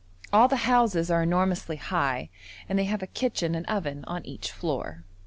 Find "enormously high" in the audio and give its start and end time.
1.21-2.31